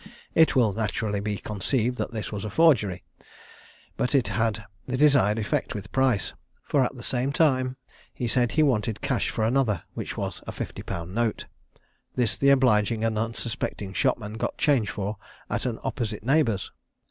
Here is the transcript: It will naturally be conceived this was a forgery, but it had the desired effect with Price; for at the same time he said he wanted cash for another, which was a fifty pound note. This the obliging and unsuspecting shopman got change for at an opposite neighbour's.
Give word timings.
It 0.33 0.55
will 0.55 0.73
naturally 0.73 1.19
be 1.19 1.37
conceived 1.37 1.99
this 1.99 2.31
was 2.31 2.43
a 2.43 2.49
forgery, 2.49 3.03
but 3.97 4.15
it 4.15 4.29
had 4.29 4.65
the 4.87 4.97
desired 4.97 5.37
effect 5.37 5.75
with 5.75 5.91
Price; 5.91 6.33
for 6.63 6.83
at 6.83 6.95
the 6.95 7.03
same 7.03 7.31
time 7.31 7.77
he 8.11 8.25
said 8.27 8.53
he 8.53 8.63
wanted 8.63 9.01
cash 9.01 9.29
for 9.29 9.45
another, 9.45 9.83
which 9.93 10.17
was 10.17 10.41
a 10.47 10.51
fifty 10.51 10.81
pound 10.81 11.13
note. 11.13 11.45
This 12.15 12.35
the 12.35 12.49
obliging 12.49 13.03
and 13.03 13.15
unsuspecting 13.15 13.93
shopman 13.93 14.37
got 14.39 14.57
change 14.57 14.89
for 14.89 15.17
at 15.51 15.67
an 15.67 15.77
opposite 15.83 16.23
neighbour's. 16.23 16.71